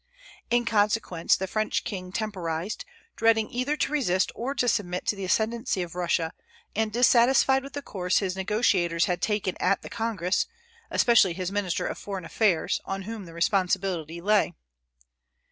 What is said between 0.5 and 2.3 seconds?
consequence, the French king